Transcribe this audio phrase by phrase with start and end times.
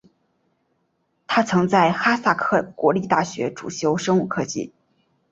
[1.27, 4.71] 他曾在哈萨克国立大学主修生物技术。